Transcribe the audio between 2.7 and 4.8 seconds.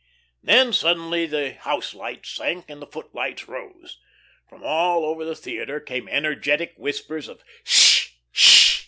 and the footlights rose. From